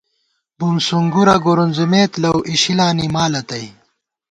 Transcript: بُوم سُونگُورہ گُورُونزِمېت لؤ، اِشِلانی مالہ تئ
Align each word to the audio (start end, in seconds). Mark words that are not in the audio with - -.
بُوم 0.57 0.75
سُونگُورہ 0.87 1.35
گُورُونزِمېت 1.43 2.13
لؤ، 2.21 2.37
اِشِلانی 2.51 3.07
مالہ 3.15 3.41
تئ 3.49 3.65